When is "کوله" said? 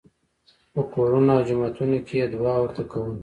2.91-3.17